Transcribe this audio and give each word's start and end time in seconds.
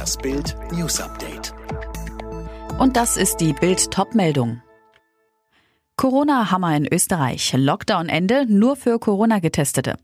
Das 0.00 0.16
Bild 0.16 0.56
News 0.72 0.98
Update. 0.98 1.52
Und 2.78 2.96
das 2.96 3.18
ist 3.18 3.36
die 3.36 3.52
Bild 3.52 3.90
Topmeldung. 3.90 4.62
Corona-Hammer 5.98 6.74
in 6.74 6.86
Österreich. 6.90 7.52
Lockdown-Ende 7.54 8.46
nur 8.46 8.76
für 8.76 8.98
Corona-Getestete. 8.98 9.98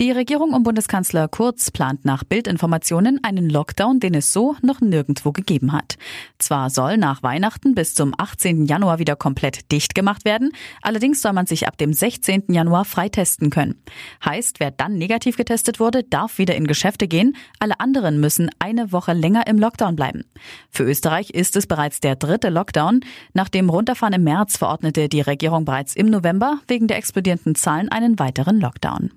Die 0.00 0.12
Regierung 0.12 0.52
um 0.54 0.62
Bundeskanzler 0.62 1.26
Kurz 1.26 1.72
plant 1.72 2.04
nach 2.04 2.22
Bildinformationen 2.22 3.18
einen 3.24 3.50
Lockdown, 3.50 3.98
den 3.98 4.14
es 4.14 4.32
so 4.32 4.54
noch 4.62 4.80
nirgendwo 4.80 5.32
gegeben 5.32 5.72
hat. 5.72 5.96
Zwar 6.38 6.70
soll 6.70 6.98
nach 6.98 7.24
Weihnachten 7.24 7.74
bis 7.74 7.96
zum 7.96 8.14
18. 8.16 8.66
Januar 8.66 9.00
wieder 9.00 9.16
komplett 9.16 9.72
dicht 9.72 9.96
gemacht 9.96 10.24
werden, 10.24 10.52
allerdings 10.82 11.20
soll 11.20 11.32
man 11.32 11.46
sich 11.46 11.66
ab 11.66 11.78
dem 11.78 11.92
16. 11.92 12.44
Januar 12.50 12.84
freitesten 12.84 13.50
können. 13.50 13.82
Heißt, 14.24 14.60
wer 14.60 14.70
dann 14.70 14.98
negativ 14.98 15.36
getestet 15.36 15.80
wurde, 15.80 16.04
darf 16.04 16.38
wieder 16.38 16.54
in 16.54 16.68
Geschäfte 16.68 17.08
gehen, 17.08 17.34
alle 17.58 17.80
anderen 17.80 18.20
müssen 18.20 18.52
eine 18.60 18.92
Woche 18.92 19.14
länger 19.14 19.48
im 19.48 19.58
Lockdown 19.58 19.96
bleiben. 19.96 20.22
Für 20.70 20.84
Österreich 20.84 21.30
ist 21.30 21.56
es 21.56 21.66
bereits 21.66 21.98
der 21.98 22.14
dritte 22.14 22.50
Lockdown. 22.50 23.00
Nach 23.32 23.48
dem 23.48 23.68
Runterfahren 23.68 24.14
im 24.14 24.22
März 24.22 24.58
verordnete 24.58 25.08
die 25.08 25.22
Regierung 25.22 25.64
bereits 25.64 25.96
im 25.96 26.08
November 26.08 26.60
wegen 26.68 26.86
der 26.86 26.98
explodierenden 26.98 27.56
Zahlen 27.56 27.88
einen 27.88 28.20
weiteren 28.20 28.60
Lockdown. 28.60 29.10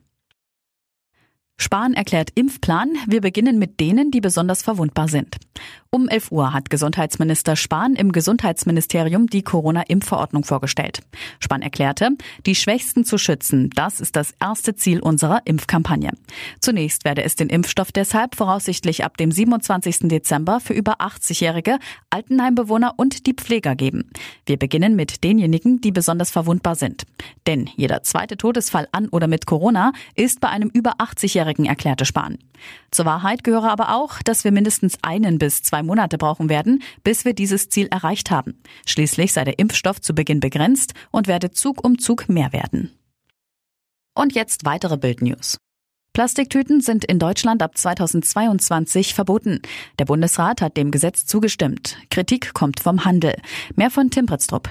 Spahn 1.61 1.93
erklärt 1.93 2.31
Impfplan. 2.33 2.89
Wir 3.05 3.21
beginnen 3.21 3.59
mit 3.59 3.79
denen, 3.79 4.09
die 4.09 4.19
besonders 4.19 4.63
verwundbar 4.63 5.07
sind. 5.07 5.37
Um 5.91 6.07
11 6.07 6.31
Uhr 6.31 6.53
hat 6.53 6.69
Gesundheitsminister 6.69 7.57
Spahn 7.57 7.95
im 7.95 8.13
Gesundheitsministerium 8.13 9.27
die 9.27 9.43
Corona-Impfverordnung 9.43 10.45
vorgestellt. 10.45 11.01
Spahn 11.39 11.61
erklärte, 11.61 12.11
die 12.45 12.55
Schwächsten 12.55 13.03
zu 13.03 13.17
schützen, 13.17 13.69
das 13.75 13.99
ist 13.99 14.15
das 14.15 14.33
erste 14.39 14.73
Ziel 14.73 15.01
unserer 15.01 15.41
Impfkampagne. 15.43 16.11
Zunächst 16.61 17.03
werde 17.03 17.23
es 17.23 17.35
den 17.35 17.49
Impfstoff 17.49 17.91
deshalb 17.91 18.35
voraussichtlich 18.35 19.03
ab 19.03 19.17
dem 19.17 19.33
27. 19.33 20.07
Dezember 20.07 20.61
für 20.61 20.73
über 20.73 21.01
80-Jährige, 21.01 21.77
Altenheimbewohner 22.09 22.93
und 22.95 23.27
die 23.27 23.33
Pfleger 23.33 23.75
geben. 23.75 24.09
Wir 24.45 24.57
beginnen 24.57 24.95
mit 24.95 25.25
denjenigen, 25.25 25.81
die 25.81 25.91
besonders 25.91 26.31
verwundbar 26.31 26.75
sind. 26.75 27.03
Denn 27.47 27.69
jeder 27.75 28.01
zweite 28.01 28.37
Todesfall 28.37 28.87
an 28.93 29.09
oder 29.09 29.27
mit 29.27 29.45
Corona 29.45 29.91
ist 30.15 30.39
bei 30.39 30.47
einem 30.47 30.69
über 30.69 31.01
80-Jährigen, 31.01 31.50
erklärte 31.59 32.05
Spahn. 32.05 32.37
Zur 32.91 33.05
Wahrheit 33.05 33.43
gehöre 33.43 33.71
aber 33.71 33.95
auch, 33.95 34.21
dass 34.21 34.43
wir 34.43 34.51
mindestens 34.51 34.97
einen 35.01 35.39
bis 35.39 35.63
zwei 35.63 35.83
Monate 35.83 36.17
brauchen 36.17 36.49
werden, 36.49 36.81
bis 37.03 37.25
wir 37.25 37.33
dieses 37.33 37.69
Ziel 37.69 37.87
erreicht 37.87 38.31
haben. 38.31 38.61
Schließlich 38.85 39.33
sei 39.33 39.43
der 39.43 39.59
Impfstoff 39.59 40.01
zu 40.01 40.13
Beginn 40.13 40.39
begrenzt 40.39 40.93
und 41.11 41.27
werde 41.27 41.51
Zug 41.51 41.83
um 41.83 41.99
Zug 41.99 42.29
mehr 42.29 42.53
werden. 42.53 42.91
Und 44.13 44.33
jetzt 44.33 44.65
weitere 44.65 44.97
Bildnews. 44.97 45.57
Plastiktüten 46.13 46.81
sind 46.81 47.05
in 47.05 47.19
Deutschland 47.19 47.63
ab 47.63 47.77
2022 47.77 49.13
verboten. 49.13 49.61
Der 49.97 50.05
Bundesrat 50.05 50.61
hat 50.61 50.75
dem 50.75 50.91
Gesetz 50.91 51.25
zugestimmt. 51.25 51.97
Kritik 52.09 52.53
kommt 52.53 52.81
vom 52.81 53.05
Handel. 53.05 53.35
Mehr 53.75 53.89
von 53.89 54.09
Tim 54.09 54.25
Pritztrup. 54.25 54.69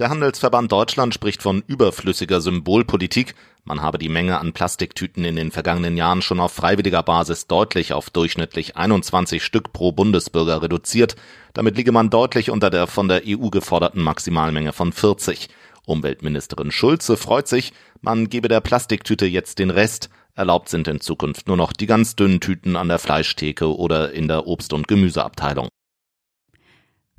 Der 0.00 0.10
Handelsverband 0.10 0.72
Deutschland 0.72 1.14
spricht 1.14 1.42
von 1.42 1.62
überflüssiger 1.68 2.40
Symbolpolitik. 2.40 3.36
Man 3.64 3.80
habe 3.80 3.98
die 3.98 4.08
Menge 4.08 4.40
an 4.40 4.52
Plastiktüten 4.52 5.24
in 5.24 5.36
den 5.36 5.52
vergangenen 5.52 5.96
Jahren 5.96 6.20
schon 6.20 6.40
auf 6.40 6.52
freiwilliger 6.52 7.04
Basis 7.04 7.46
deutlich 7.46 7.92
auf 7.92 8.10
durchschnittlich 8.10 8.76
21 8.76 9.44
Stück 9.44 9.72
pro 9.72 9.92
Bundesbürger 9.92 10.62
reduziert. 10.62 11.14
Damit 11.52 11.76
liege 11.76 11.92
man 11.92 12.10
deutlich 12.10 12.50
unter 12.50 12.70
der 12.70 12.88
von 12.88 13.06
der 13.06 13.22
EU 13.24 13.50
geforderten 13.50 14.02
Maximalmenge 14.02 14.72
von 14.72 14.92
40. 14.92 15.48
Umweltministerin 15.86 16.72
Schulze 16.72 17.16
freut 17.16 17.46
sich, 17.46 17.72
man 18.00 18.28
gebe 18.28 18.48
der 18.48 18.60
Plastiktüte 18.60 19.26
jetzt 19.26 19.60
den 19.60 19.70
Rest. 19.70 20.10
Erlaubt 20.34 20.68
sind 20.68 20.88
in 20.88 21.00
Zukunft 21.00 21.46
nur 21.46 21.56
noch 21.56 21.72
die 21.72 21.86
ganz 21.86 22.16
dünnen 22.16 22.40
Tüten 22.40 22.74
an 22.74 22.88
der 22.88 22.98
Fleischtheke 22.98 23.76
oder 23.76 24.12
in 24.12 24.26
der 24.26 24.46
Obst- 24.48 24.72
und 24.72 24.88
Gemüseabteilung. 24.88 25.68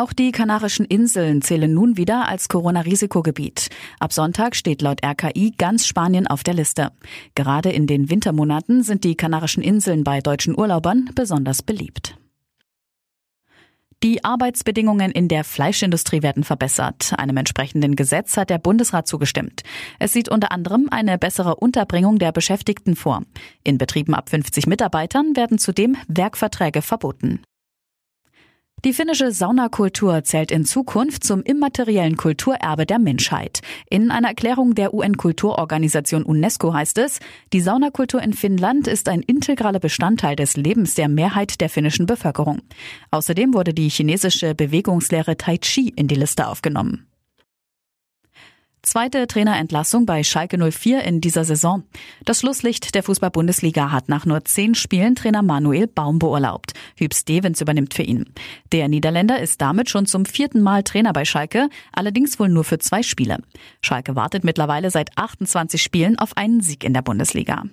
Auch 0.03 0.11
die 0.11 0.33
Kanarischen 0.33 0.83
Inseln 0.83 1.41
zählen 1.41 1.73
nun 1.73 1.95
wieder 1.95 2.27
als 2.27 2.49
Corona-Risikogebiet. 2.49 3.69
Ab 4.01 4.11
Sonntag 4.11 4.53
steht 4.53 4.81
laut 4.81 4.99
RKI 5.01 5.53
ganz 5.57 5.87
Spanien 5.87 6.27
auf 6.27 6.43
der 6.43 6.55
Liste. 6.55 6.91
Gerade 7.35 7.71
in 7.71 7.87
den 7.87 8.09
Wintermonaten 8.09 8.83
sind 8.83 9.05
die 9.05 9.15
Kanarischen 9.15 9.63
Inseln 9.63 10.03
bei 10.03 10.19
deutschen 10.19 10.59
Urlaubern 10.59 11.09
besonders 11.15 11.61
beliebt. 11.61 12.17
Die 14.03 14.25
Arbeitsbedingungen 14.25 15.09
in 15.09 15.29
der 15.29 15.45
Fleischindustrie 15.45 16.21
werden 16.21 16.43
verbessert. 16.43 17.13
Einem 17.17 17.37
entsprechenden 17.37 17.95
Gesetz 17.95 18.35
hat 18.35 18.49
der 18.49 18.57
Bundesrat 18.57 19.07
zugestimmt. 19.07 19.63
Es 19.99 20.11
sieht 20.11 20.27
unter 20.27 20.51
anderem 20.51 20.89
eine 20.91 21.17
bessere 21.17 21.55
Unterbringung 21.55 22.19
der 22.19 22.33
Beschäftigten 22.33 22.97
vor. 22.97 23.21
In 23.63 23.77
Betrieben 23.77 24.15
ab 24.15 24.27
50 24.27 24.67
Mitarbeitern 24.67 25.37
werden 25.37 25.59
zudem 25.59 25.95
Werkverträge 26.09 26.81
verboten. 26.81 27.39
Die 28.85 28.91
finnische 28.91 29.31
Saunakultur 29.31 30.25
zählt 30.25 30.51
in 30.51 30.65
Zukunft 30.65 31.23
zum 31.23 31.41
immateriellen 31.41 32.17
Kulturerbe 32.17 32.85
der 32.85 32.99
Menschheit. 32.99 33.61
In 33.89 34.11
einer 34.11 34.27
Erklärung 34.27 34.75
der 34.75 34.93
UN-Kulturorganisation 34.93 36.23
UNESCO 36.23 36.73
heißt 36.73 36.97
es, 36.97 37.19
die 37.53 37.61
Saunakultur 37.61 38.21
in 38.21 38.33
Finnland 38.33 38.87
ist 38.89 39.07
ein 39.07 39.21
integraler 39.21 39.79
Bestandteil 39.79 40.35
des 40.35 40.57
Lebens 40.57 40.95
der 40.95 41.07
Mehrheit 41.07 41.61
der 41.61 41.69
finnischen 41.69 42.07
Bevölkerung. 42.07 42.61
Außerdem 43.09 43.53
wurde 43.53 43.73
die 43.73 43.87
chinesische 43.87 44.53
Bewegungslehre 44.53 45.37
Tai 45.37 45.57
Chi 45.59 45.93
in 45.95 46.09
die 46.09 46.15
Liste 46.15 46.45
aufgenommen. 46.45 47.07
Zweite 48.85 49.27
Trainerentlassung 49.27 50.05
bei 50.05 50.23
Schalke 50.23 50.57
04 50.57 51.05
in 51.05 51.21
dieser 51.21 51.45
Saison. 51.45 51.83
Das 52.25 52.41
Schlusslicht 52.41 52.93
der 52.95 53.03
Fußball-Bundesliga 53.03 53.93
hat 53.93 54.09
nach 54.09 54.25
nur 54.25 54.43
zehn 54.43 54.75
Spielen 54.75 55.15
Trainer 55.15 55.41
Manuel 55.41 55.87
Baum 55.87 56.19
beurlaubt. 56.19 56.73
Hüb 56.97 57.13
Stevens 57.13 57.61
übernimmt 57.61 57.93
für 57.93 58.03
ihn. 58.03 58.25
Der 58.73 58.89
Niederländer 58.89 59.39
ist 59.39 59.61
damit 59.61 59.89
schon 59.89 60.05
zum 60.05 60.25
vierten 60.25 60.61
Mal 60.61 60.83
Trainer 60.83 61.13
bei 61.13 61.23
Schalke, 61.23 61.69
allerdings 61.93 62.37
wohl 62.41 62.49
nur 62.49 62.65
für 62.65 62.77
zwei 62.77 63.03
Spiele. 63.03 63.37
Schalke 63.81 64.17
wartet 64.17 64.43
mittlerweile 64.43 64.91
seit 64.91 65.17
28 65.17 65.81
Spielen 65.81 66.19
auf 66.19 66.35
einen 66.35 66.59
Sieg 66.59 66.83
in 66.83 66.93
der 66.93 67.03
Bundesliga. 67.03 67.63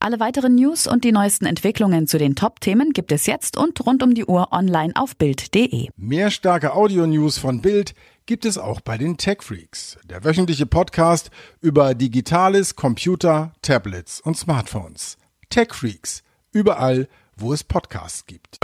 Alle 0.00 0.18
weiteren 0.18 0.54
News 0.54 0.86
und 0.88 1.04
die 1.04 1.12
neuesten 1.12 1.44
Entwicklungen 1.44 2.06
zu 2.08 2.18
den 2.18 2.34
Top-Themen 2.34 2.92
gibt 2.92 3.12
es 3.12 3.26
jetzt 3.26 3.56
und 3.56 3.86
rund 3.86 4.02
um 4.02 4.14
die 4.14 4.24
Uhr 4.24 4.48
online 4.50 4.94
auf 4.96 5.14
Bild.de. 5.14 5.90
Mehr 5.96 6.30
starke 6.30 6.74
Audio-News 6.74 7.38
von 7.38 7.60
Bild 7.60 7.94
gibt 8.30 8.44
es 8.44 8.58
auch 8.58 8.80
bei 8.80 8.96
den 8.96 9.16
Tech 9.16 9.38
Freaks, 9.42 9.98
der 10.04 10.22
wöchentliche 10.22 10.64
Podcast 10.64 11.32
über 11.60 11.96
Digitales, 11.96 12.76
Computer, 12.76 13.52
Tablets 13.60 14.20
und 14.20 14.36
Smartphones. 14.36 15.18
Tech 15.48 15.74
Freaks, 15.74 16.22
überall, 16.52 17.08
wo 17.34 17.52
es 17.52 17.64
Podcasts 17.64 18.26
gibt. 18.26 18.60